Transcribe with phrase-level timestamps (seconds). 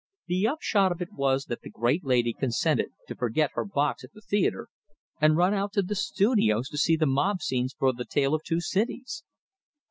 [0.25, 4.11] The upshot of it was that the great lady consented to forget her box at
[4.13, 4.67] the theatre,
[5.21, 8.33] and run out to the studios to see the mob scenes for the "The Tale
[8.33, 9.23] of Two Cities."